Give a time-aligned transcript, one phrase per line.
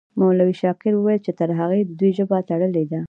[0.19, 2.99] مولوي شاکر وویل چې ترهې د دوی ژبه تړلې ده.